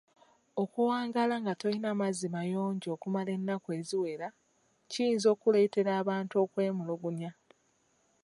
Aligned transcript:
Okuwangaala 0.63 1.35
nga 1.41 1.53
tolina 1.61 1.89
mazzi 1.99 2.27
mayonjo 2.35 2.87
okumala 2.95 3.29
ennaku 3.37 3.69
eziwera 3.79 4.27
kiyinza 4.91 5.27
okuleetera 5.35 5.91
abantu 6.01 6.33
okwemulugunya. 6.43 7.31